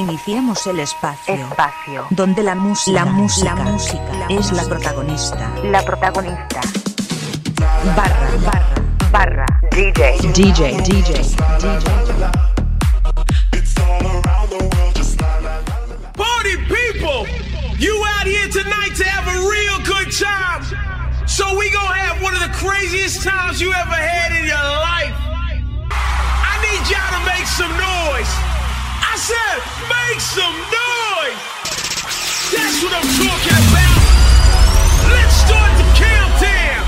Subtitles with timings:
[0.00, 1.34] Iniciemos el espacio.
[1.34, 2.06] Espacio.
[2.08, 5.52] Donde la música, la música, la música es la protagonista.
[5.62, 6.60] La protagonista.
[7.94, 8.74] Barra, barra,
[9.12, 9.46] barra.
[9.70, 10.16] DJ.
[10.32, 11.22] DJ, DJ,
[11.58, 12.16] DJ.
[16.14, 17.26] Party people!
[17.78, 20.64] You out here tonight to have a real good time.
[21.26, 25.14] So we gonna have one of the craziest times you ever had in your life.
[25.92, 28.49] I need y'all to make some noise.
[29.12, 29.58] I said,
[29.90, 31.42] make some noise.
[32.54, 33.98] That's what I'm talking about.
[35.10, 36.84] Let's start the countdown.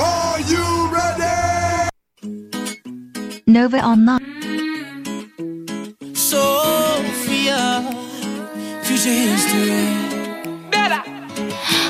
[0.00, 0.64] Are you
[0.96, 1.92] ready?
[3.46, 4.24] Nova Online.
[6.14, 7.62] Sophia,
[8.84, 9.99] future history.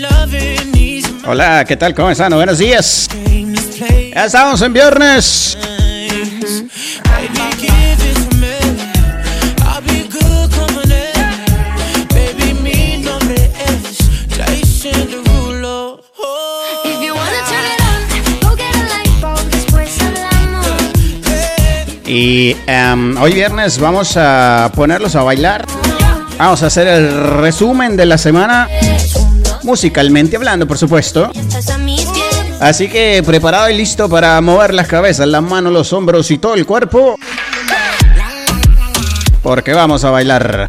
[0.00, 1.94] Loving ease your Hola, ¿qué tal?
[1.94, 2.32] ¿Cómo están?
[2.32, 3.08] Buenos días.
[4.14, 5.56] Ya estamos en viernes.
[22.14, 25.64] Y em, hoy viernes vamos a ponerlos a bailar.
[26.36, 28.68] Vamos a hacer el resumen de la semana,
[29.62, 31.32] musicalmente hablando, por supuesto.
[32.60, 36.52] Así que preparado y listo para mover las cabezas, las manos, los hombros y todo
[36.52, 37.18] el cuerpo.
[39.42, 40.68] Porque vamos a bailar.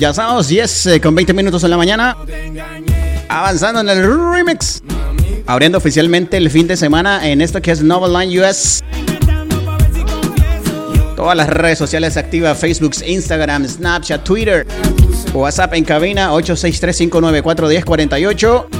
[0.00, 2.16] ya sabes, 10 eh, con 20 minutos en la mañana.
[3.28, 4.82] Avanzando en el remix.
[5.46, 8.82] Abriendo oficialmente el fin de semana en esto que es Novel Line US.
[11.16, 14.66] Todas las redes sociales activas, Facebook, Instagram, Snapchat, Twitter.
[15.34, 18.79] WhatsApp en cabina 863 594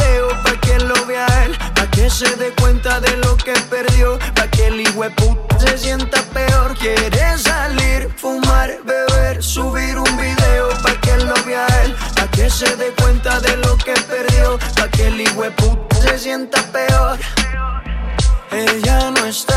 [1.91, 6.75] que se dé cuenta de lo que perdió, pa' que el hijueput se sienta peor.
[6.77, 12.75] Quiere salir, fumar, beber, subir un video pa' que lo vea él, pa' que se
[12.75, 17.19] dé cuenta de lo que perdió, pa' que el hijueput se sienta peor.
[18.51, 19.50] Ella no está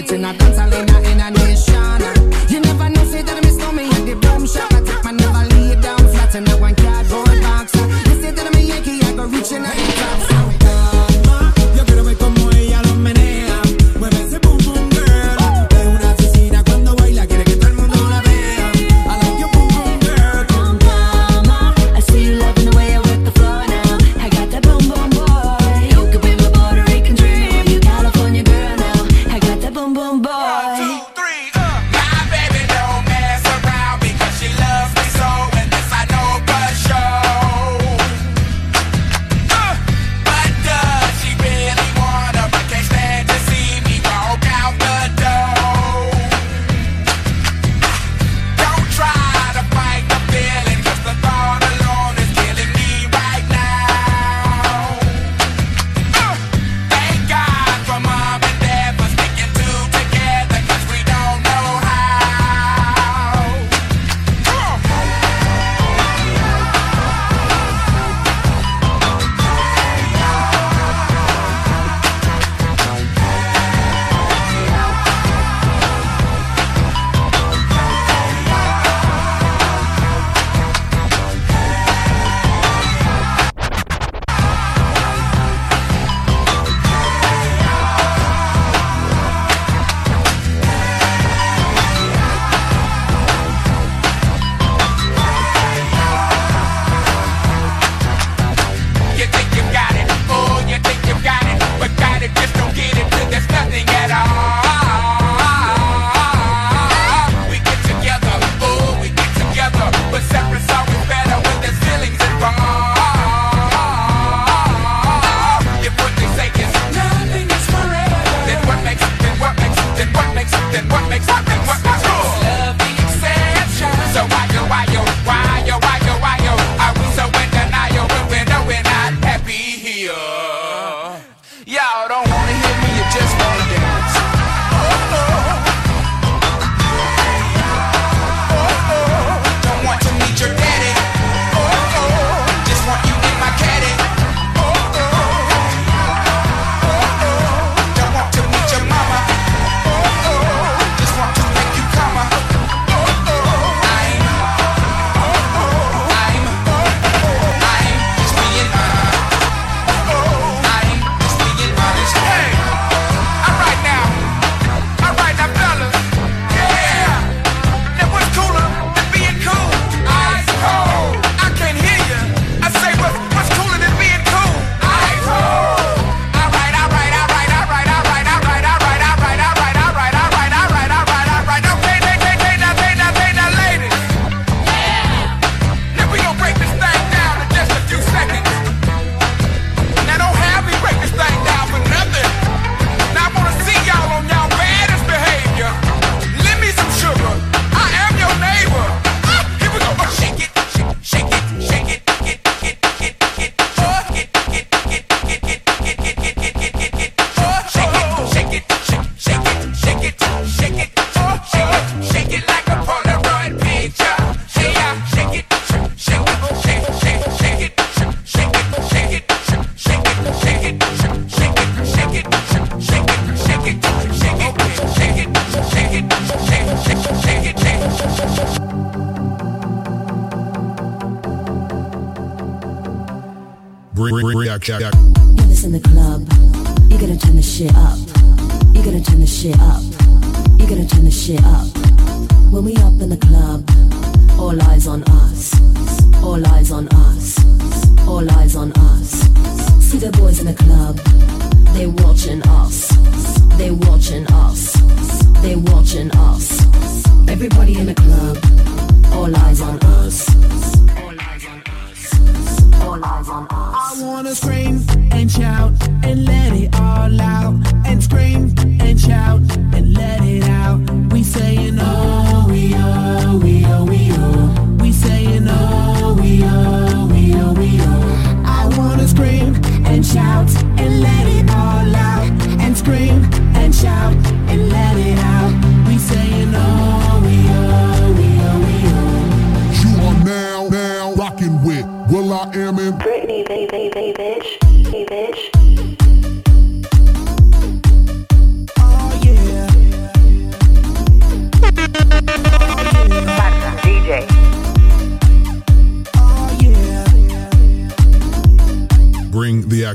[0.00, 0.39] It's in a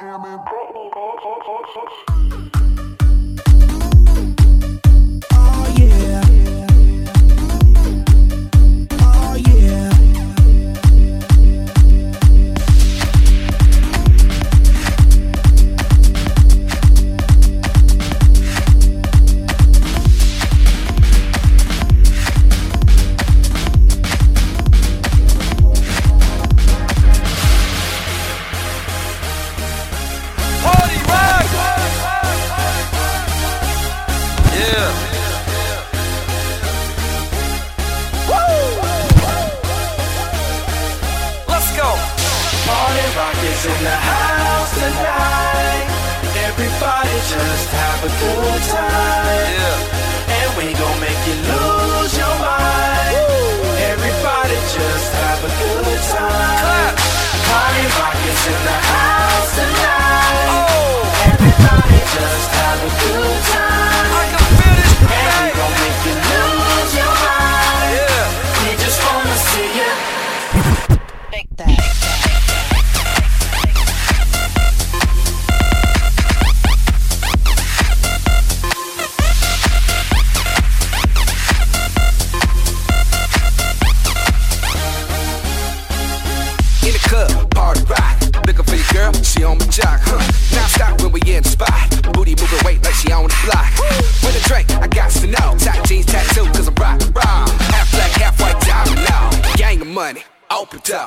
[0.00, 1.20] am in Britney, bitch.
[1.22, 2.13] bitch, bitch, bitch.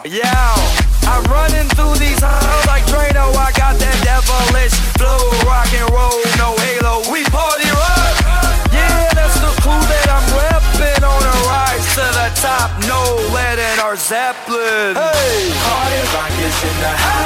[0.07, 0.23] Yo,
[1.03, 3.27] I'm running through these halls like Drano.
[3.35, 7.03] I got that devilish flow, rock and roll, no halo.
[7.11, 8.15] We party rock.
[8.71, 12.71] Yeah, that's the clue that I'm repping on a rise to the top.
[12.87, 14.95] No lead in our Zeppelin.
[14.95, 17.16] Hey, party rock is in the house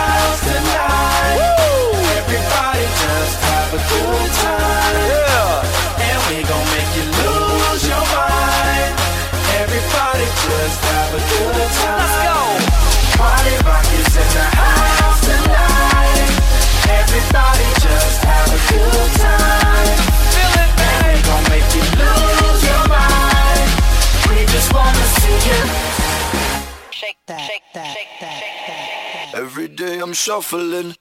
[30.22, 30.94] shuffling.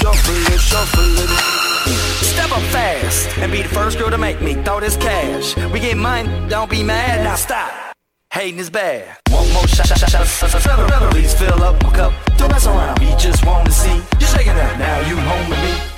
[0.00, 1.28] Shuffling, shuffling.
[2.22, 5.54] Step up fast and be the first girl to make me throw this cash.
[5.70, 7.70] We get money, don't be mad, now stop.
[8.32, 9.14] Hating is bad.
[9.28, 11.10] One more shot, shot, shot, shot, shot, shot.
[11.10, 12.14] Please fill up my cup.
[12.38, 12.98] Don't mess around.
[12.98, 14.78] We just wanna see you shaking that.
[14.78, 15.97] Now you home with me.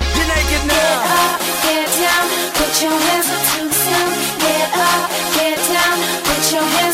[2.71, 4.13] Put your hands up to the sound.
[4.39, 6.90] Get up, get down, put your hands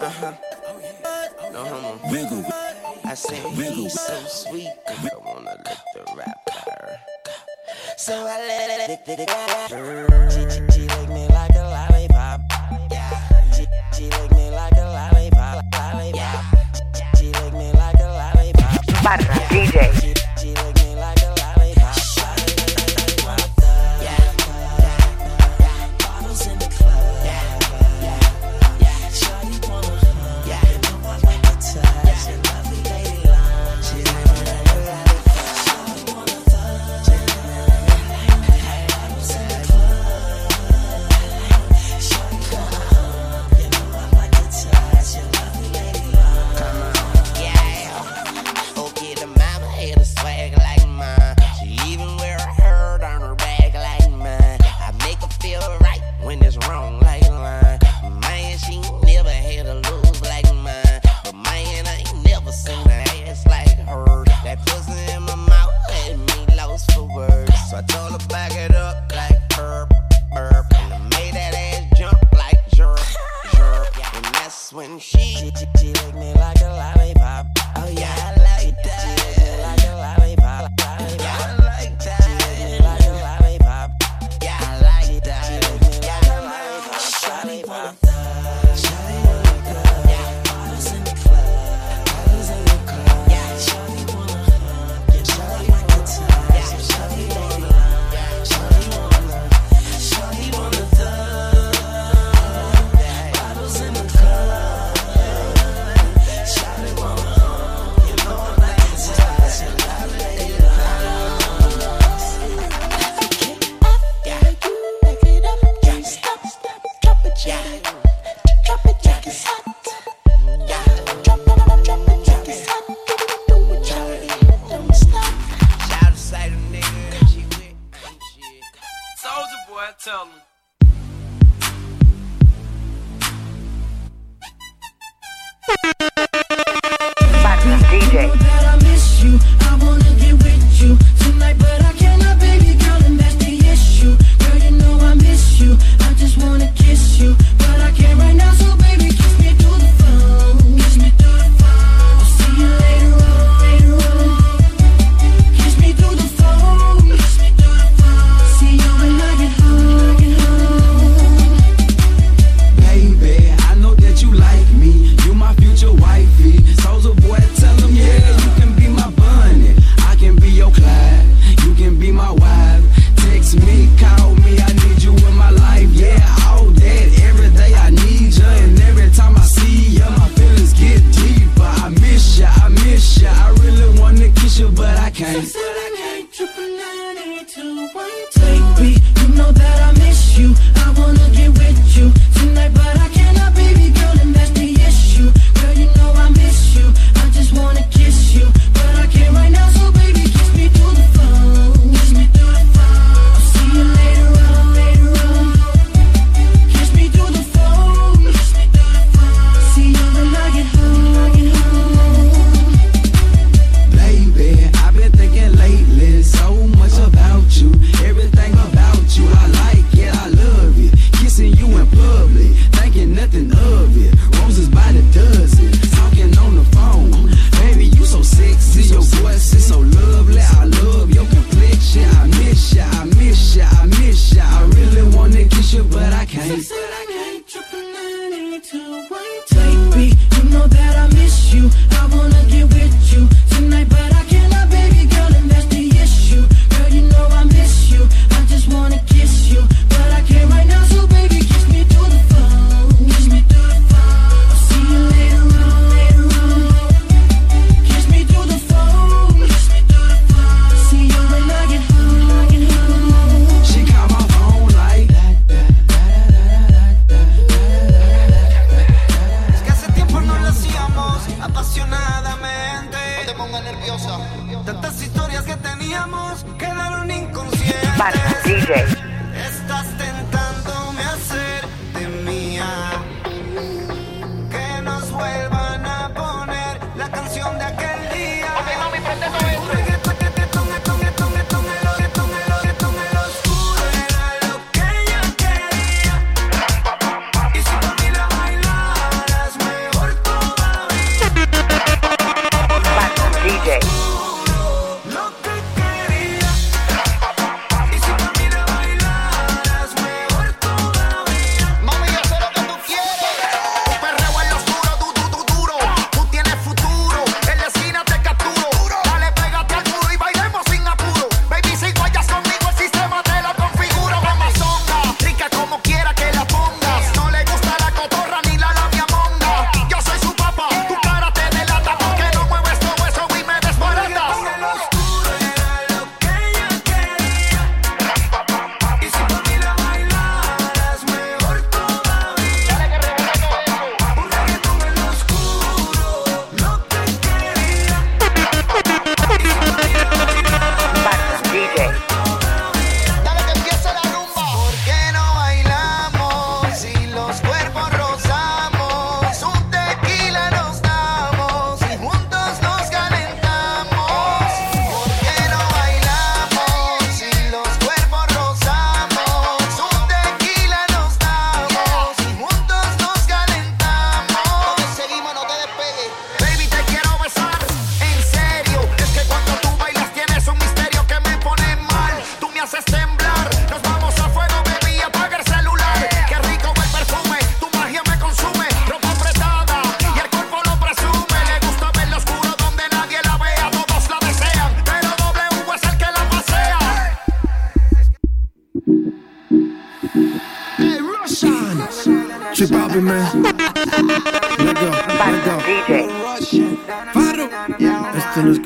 [0.00, 0.32] Uh-huh.
[1.52, 1.98] No homo.
[2.10, 2.44] Wiggle.
[3.04, 3.88] I say Wiggle.
[3.88, 4.68] so sweet.
[4.86, 7.00] I wanna lick the rapper.
[7.96, 10.30] So I let it lick the rapper.
[10.30, 12.40] She, she, she lick me like a lollipop.
[12.90, 13.50] Yeah.
[13.52, 15.64] She, she lick me like a lollipop.
[15.72, 16.14] Lollipop.
[16.14, 16.42] Yeah.
[17.16, 18.86] She, she lick me like a lollipop.
[19.02, 20.07] Barra DJ.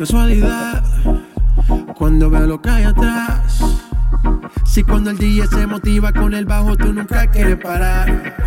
[0.03, 0.83] casualidad
[1.95, 3.61] cuando veo lo que hay atrás.
[4.65, 8.42] Si cuando el DJ se motiva con el bajo, tú nunca quieres parar.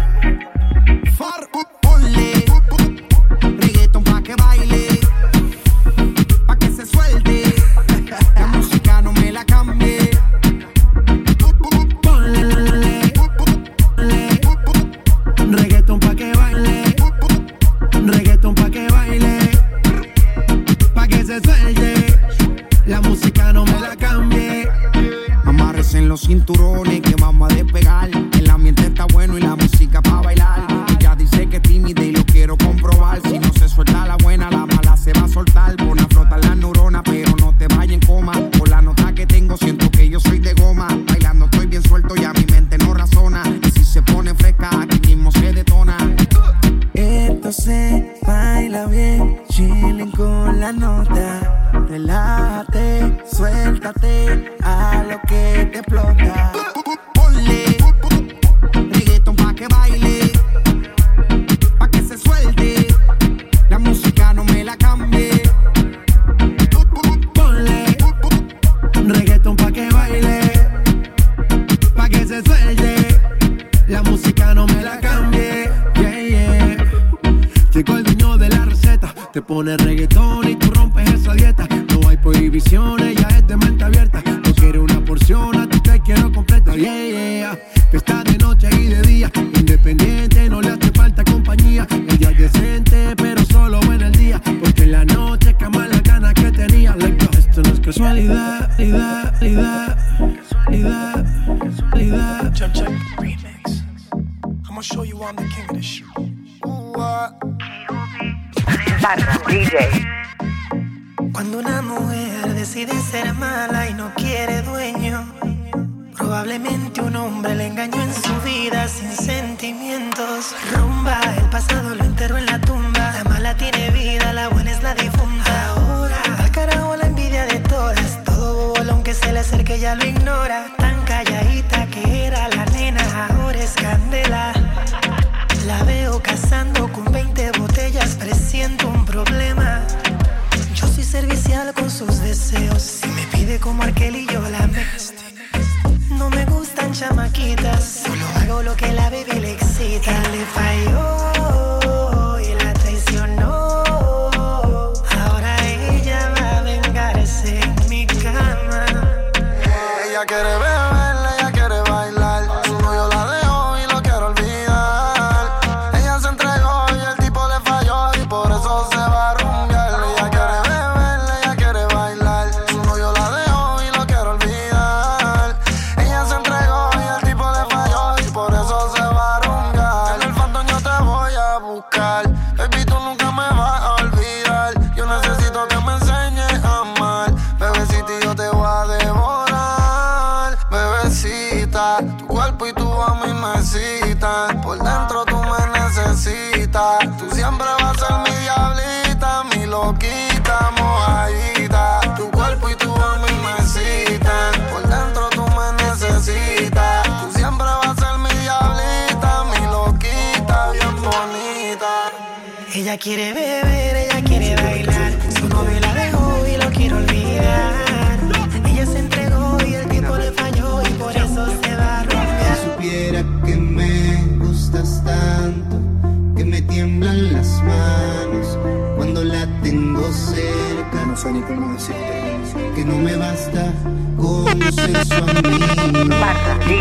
[232.76, 233.72] Que no me basta
[234.18, 236.16] conocer su amigo.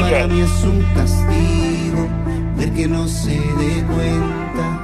[0.00, 2.08] Para mí es un castigo
[2.56, 4.80] ver que no se dé cuenta.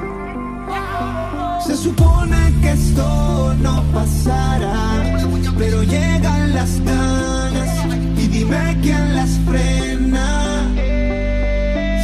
[1.67, 5.19] Se supone que esto no pasará,
[5.59, 7.87] pero llegan las ganas
[8.17, 10.67] y dime quién las frena.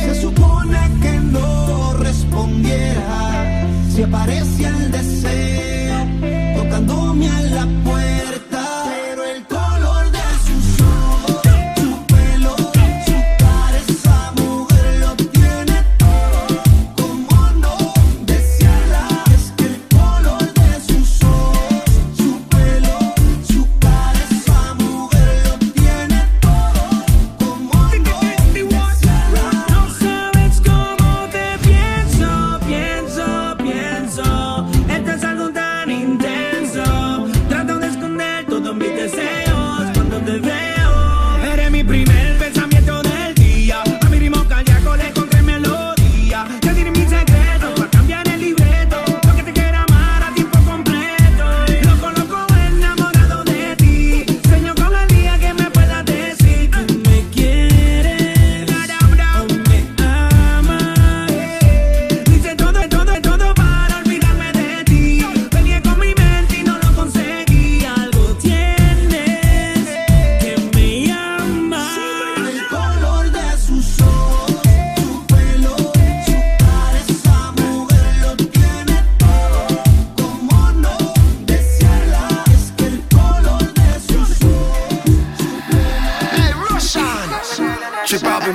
[0.02, 6.06] Se supone que no respondiera si aparece el deseo
[6.56, 8.35] tocándome a la puerta.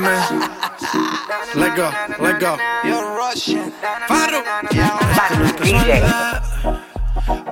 [0.02, 0.50] Man.
[1.56, 2.58] Let go, let go.
[2.84, 3.72] You're Russian.
[4.08, 4.44] Faro.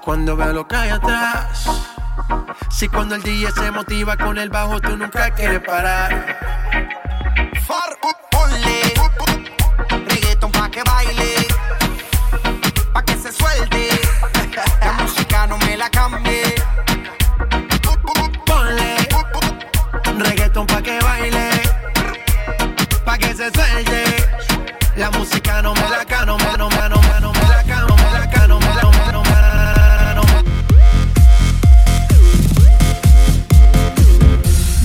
[0.02, 1.68] Cuando veo lo que hay atrás.
[2.70, 6.99] Si cuando el DJ se motiva con el bajo, tú nunca quieres parar.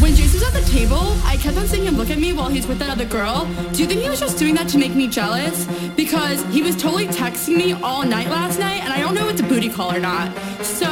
[0.00, 2.48] When Jason was at the table, I kept on seeing him look at me while
[2.48, 3.46] he's with that other girl.
[3.72, 5.66] Do you think he was just doing that to make me jealous?
[5.96, 9.32] Because he was totally texting me all night last night, and I don't know if
[9.32, 10.34] it's a booty call or not.
[10.62, 10.88] So,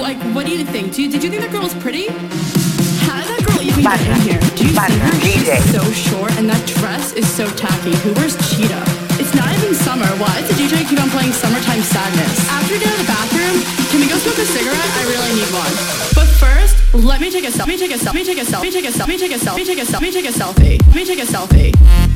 [0.00, 0.94] like, what do you think?
[0.94, 2.08] Do you, did you think that girl was pretty?
[3.78, 4.40] How did that girl even get in here?
[4.58, 5.12] Do you see her?
[5.22, 7.94] She's so short, and that dress is so tacky.
[8.02, 8.82] Who wears cheetah?
[9.22, 10.06] It's not even summer.
[10.18, 12.48] Why does the DJ keep on playing Summertime Sadness?
[12.50, 13.56] After we get out of the bathroom,
[13.90, 14.90] can we go smoke a cigarette?
[14.98, 15.74] I really need one.
[16.14, 17.58] But first, let me take a selfie.
[17.58, 18.06] Let me take a selfie.
[18.06, 18.58] Let me take a selfie.
[18.58, 19.06] Let me take a selfie.
[19.06, 19.54] Let me take a selfie.
[19.54, 19.94] Let me take a selfie.
[19.94, 20.86] Let me take a selfie.
[20.86, 22.07] Let me take a selfie.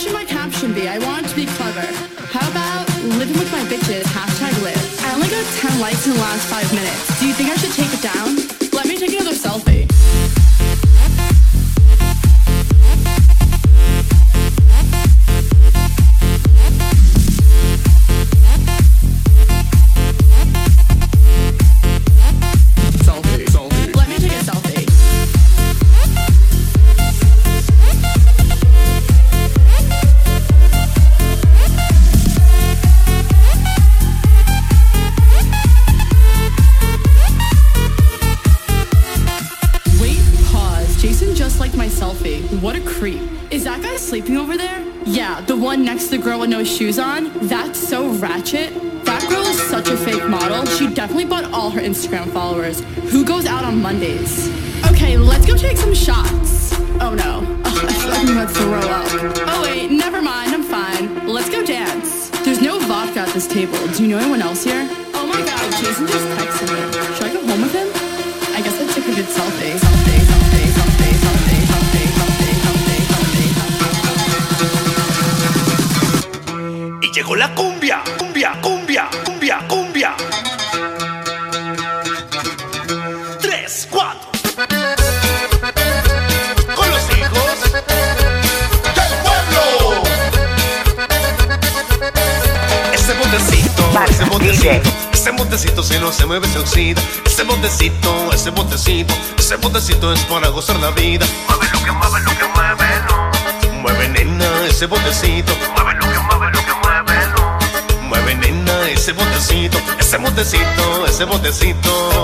[0.00, 0.88] What should my caption be?
[0.88, 1.84] I want to be clever.
[2.32, 2.88] How about
[3.20, 4.00] living with my bitches?
[4.16, 4.80] Hashtag live.
[5.04, 7.20] I only got 10 likes in the last five minutes.
[7.20, 7.69] Do you think I should
[96.38, 97.02] botecito si no se mueve se oxida.
[97.24, 101.26] Ese botecito, ese botecito, ese botecito es para gozar la vida.
[101.48, 103.72] Mueve lo que mueve, lo que mueve, no.
[103.80, 105.52] Mueve nena, ese botecito.
[105.74, 108.08] Mueve lo que mueve, lo que mueve, no.
[108.08, 112.22] Mueve nena, ese botecito, ese botecito, ese botecito.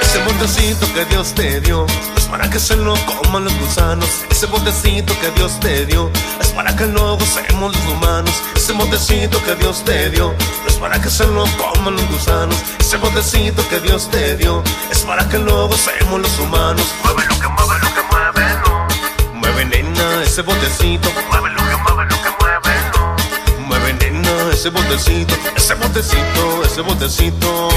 [0.00, 1.86] Ese botecito que Dios te dio
[2.30, 4.08] para que se lo coman los gusanos.
[4.30, 6.10] Ese botecito que Dios te dio
[6.40, 8.34] es para que lo gocemos los humanos.
[8.54, 10.34] Ese botecito que Dios te dio
[10.66, 12.56] es para que se lo coman los gusanos.
[12.78, 16.86] Ese botecito que Dios te dio es para que lo gocemos los humanos.
[17.04, 19.34] Mueve lo que mueve, lo que mueve, no.
[19.34, 21.08] Mueve nena ese botecito.
[21.30, 23.66] Mueve lo que mueve, lo que mueve, no.
[23.66, 27.68] Mueve nena ese botecito, ese botecito, ese botecito.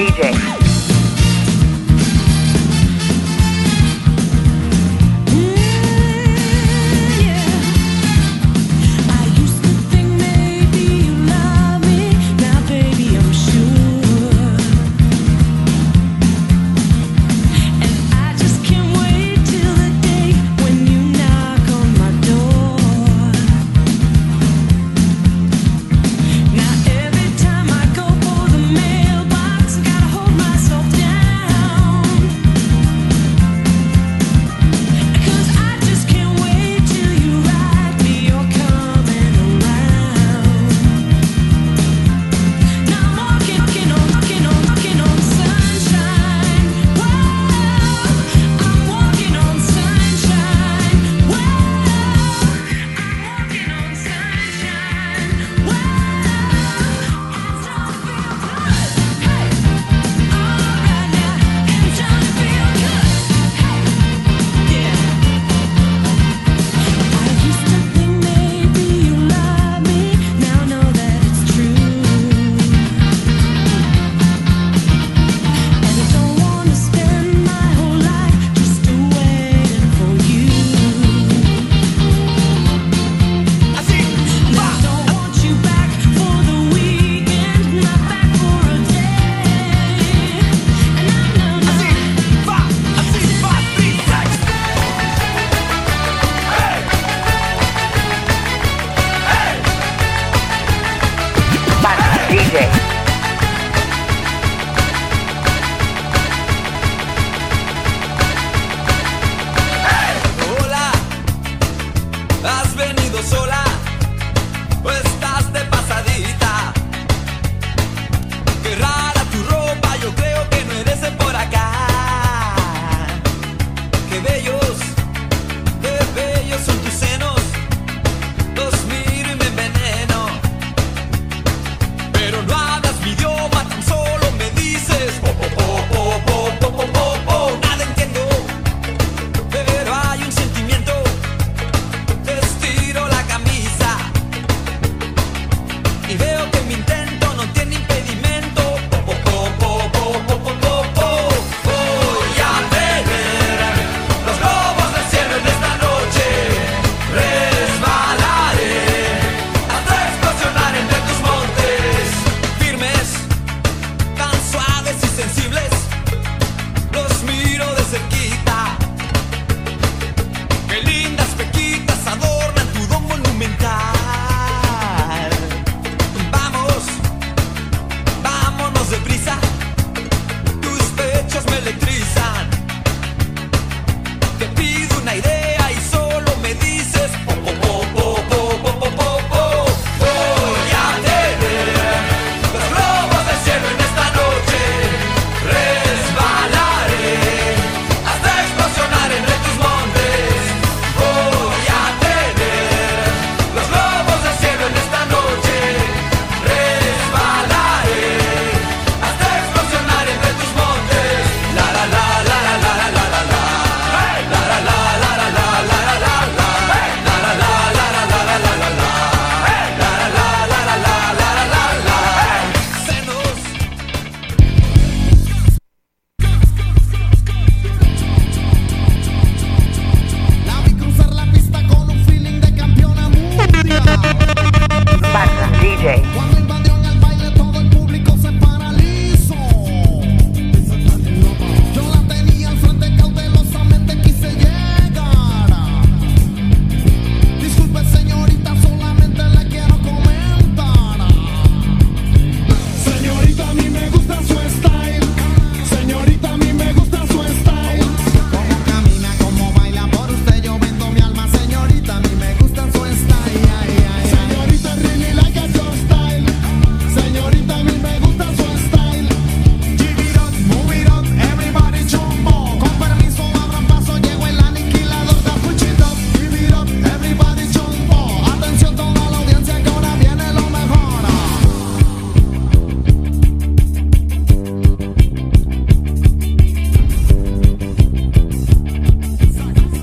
[0.00, 0.29] DJ.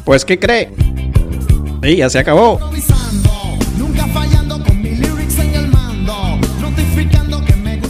[0.07, 0.69] Pues, ¿qué cree?
[1.83, 2.61] Y ya se acabó.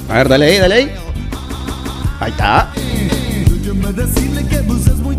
[0.09, 0.91] A ver, dale ahí, dale ahí.
[2.19, 2.73] Ahí está.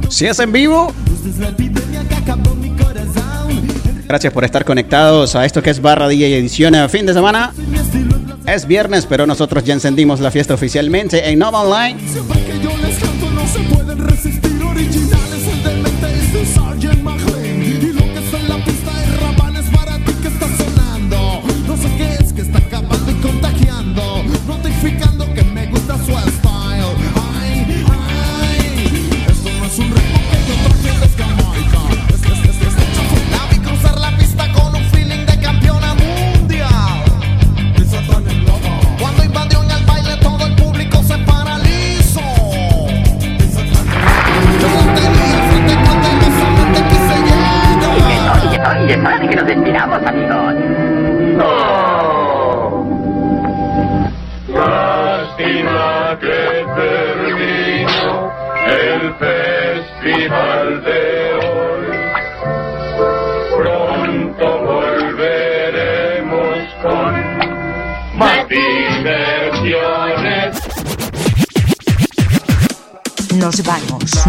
[0.09, 0.93] Si es en vivo.
[4.09, 7.53] Gracias por estar conectados a esto que es Barra DJ Edición a fin de semana.
[8.45, 11.97] Es viernes, pero nosotros ya encendimos la fiesta oficialmente en Nova Online.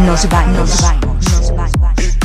[0.09, 0.81] nos vamos.
[0.81, 1.73] vamos, vamos.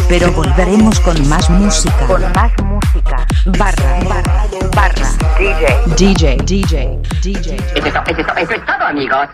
[0.09, 2.07] Pero volveremos con más música.
[2.07, 3.27] Con más música.
[3.59, 5.09] Barra, barra, barra.
[5.39, 5.77] DJ.
[5.95, 7.57] DJ, DJ, DJ.
[7.75, 9.29] Eso es eso es todo amigos.